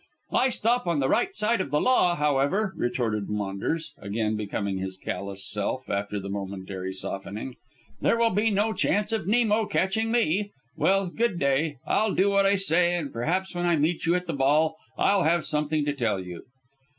[0.31, 4.97] "I stop on the right side of the law, however," retorted Maunders, again becoming his
[4.97, 7.57] callous self, after the momentary softening.
[8.01, 10.53] "There will be no chance of Nemo catching me.
[10.75, 11.77] Well, good day.
[11.85, 15.21] I'll do what I say, and perhaps when I meet you at the ball, I'll
[15.21, 16.45] have something to tell you."